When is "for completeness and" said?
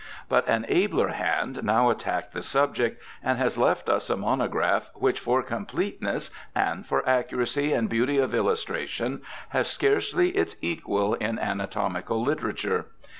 5.19-6.83